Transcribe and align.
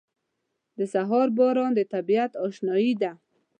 •د 0.77 0.79
سهار 0.93 1.27
باران 1.37 1.71
د 1.75 1.81
طبیعت 1.93 2.31
اشنايي 2.45 2.93
ده. 3.01 3.11